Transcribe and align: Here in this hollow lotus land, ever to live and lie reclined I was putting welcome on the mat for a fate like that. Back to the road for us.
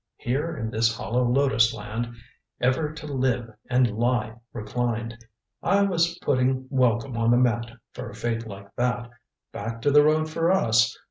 Here 0.17 0.57
in 0.57 0.71
this 0.71 0.97
hollow 0.97 1.23
lotus 1.23 1.75
land, 1.75 2.15
ever 2.59 2.91
to 2.91 3.05
live 3.05 3.53
and 3.69 3.91
lie 3.91 4.33
reclined 4.51 5.15
I 5.61 5.83
was 5.83 6.17
putting 6.23 6.65
welcome 6.71 7.15
on 7.15 7.29
the 7.29 7.37
mat 7.37 7.71
for 7.93 8.09
a 8.09 8.15
fate 8.15 8.47
like 8.47 8.75
that. 8.77 9.11
Back 9.51 9.79
to 9.83 9.91
the 9.91 10.03
road 10.03 10.27
for 10.27 10.49
us. 10.51 10.97